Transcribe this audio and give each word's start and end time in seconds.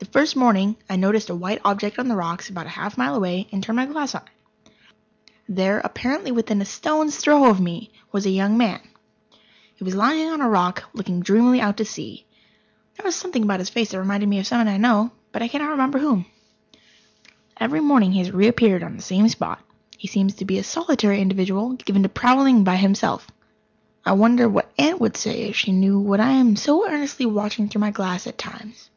The 0.00 0.20
first 0.20 0.34
morning 0.36 0.76
I 0.90 0.96
noticed 0.96 1.30
a 1.30 1.34
white 1.36 1.60
object 1.64 1.98
on 1.98 2.08
the 2.08 2.16
rocks, 2.16 2.48
about 2.50 2.66
half 2.66 2.96
a 2.96 3.00
mile 3.00 3.14
away, 3.14 3.48
and 3.52 3.62
turned 3.62 3.76
my 3.76 3.86
glass 3.86 4.14
on 4.14 4.22
it. 4.22 4.72
There 5.48 5.78
apparently 5.78 6.30
within 6.32 6.60
a 6.60 6.64
stone's 6.64 7.16
throw 7.16 7.48
of 7.48 7.60
me 7.60 7.90
was 8.12 8.26
a 8.26 8.30
young 8.30 8.56
man. 8.58 8.80
He 9.76 9.82
was 9.84 9.94
lounging 9.94 10.28
on 10.28 10.40
a 10.40 10.48
rock, 10.48 10.84
looking 10.94 11.20
dreamily 11.20 11.60
out 11.60 11.76
to 11.78 11.84
sea. 11.84 12.26
There 12.96 13.04
was 13.04 13.14
something 13.14 13.44
about 13.44 13.60
his 13.60 13.70
face 13.70 13.90
that 13.90 13.98
reminded 13.98 14.28
me 14.28 14.38
of 14.40 14.46
someone 14.46 14.68
I 14.68 14.76
know, 14.76 15.10
but 15.32 15.42
I 15.42 15.48
cannot 15.48 15.70
remember 15.70 15.98
whom. 15.98 16.26
Every 17.56 17.80
morning 17.80 18.12
he 18.12 18.18
has 18.18 18.30
reappeared 18.30 18.82
on 18.82 18.96
the 18.96 19.02
same 19.02 19.28
spot. 19.28 19.60
He 19.96 20.06
seems 20.08 20.34
to 20.36 20.44
be 20.44 20.58
a 20.58 20.64
solitary 20.64 21.20
individual, 21.22 21.72
given 21.74 22.02
to 22.02 22.08
prowling 22.08 22.62
by 22.62 22.76
himself. 22.76 23.28
I 24.04 24.12
wonder 24.12 24.48
what 24.48 24.72
Aunt 24.76 25.00
would 25.00 25.16
say 25.16 25.42
if 25.44 25.56
she 25.56 25.72
knew 25.72 25.98
what 26.00 26.20
I 26.20 26.30
am 26.32 26.56
so 26.56 26.88
earnestly 26.88 27.26
watching 27.26 27.68
through 27.68 27.80
my 27.80 27.90
glass 27.90 28.26
at 28.26 28.36
times. 28.38 28.90